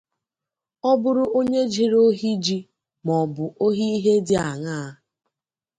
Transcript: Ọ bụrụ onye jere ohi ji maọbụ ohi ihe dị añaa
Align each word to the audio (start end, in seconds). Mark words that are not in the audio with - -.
Ọ 0.89 0.91
bụrụ 1.01 1.23
onye 1.37 1.61
jere 1.73 1.97
ohi 2.07 2.31
ji 2.43 2.57
maọbụ 3.05 3.43
ohi 3.65 3.83
ihe 3.97 4.13
dị 4.27 4.35
añaa 4.49 4.87